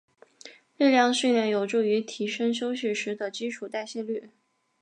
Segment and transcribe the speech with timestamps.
[0.77, 4.31] 力量训练有助于提升休息时的基础代谢率。